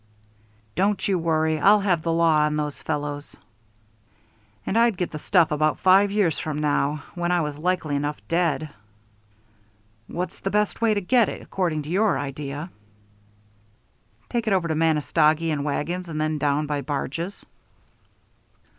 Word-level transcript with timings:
"Don't 0.73 1.07
you 1.07 1.19
worry. 1.19 1.59
I'll 1.59 1.81
have 1.81 2.01
the 2.01 2.11
law 2.11 2.39
on 2.39 2.55
those 2.57 2.81
fellows" 2.81 3.37
"And 4.65 4.75
I'd 4.75 4.97
get 4.97 5.11
the 5.11 5.19
stuff 5.19 5.51
about 5.51 5.77
five 5.77 6.09
years 6.09 6.39
from 6.39 6.57
now, 6.57 7.03
when 7.13 7.31
I 7.31 7.41
was 7.41 7.55
likely 7.59 7.95
enough 7.95 8.17
dead." 8.27 8.71
"What's 10.07 10.39
the 10.39 10.49
best 10.49 10.81
way 10.81 10.95
to 10.95 11.01
get 11.01 11.29
it, 11.29 11.43
according 11.43 11.83
to 11.83 11.89
your 11.91 12.17
idea?" 12.17 12.71
"Take 14.27 14.47
it 14.47 14.53
over 14.53 14.67
to 14.67 14.73
Manistogee 14.73 15.51
in 15.51 15.63
wagons 15.63 16.09
and 16.09 16.19
then 16.19 16.39
down 16.39 16.65
by 16.65 16.81
barges." 16.81 17.45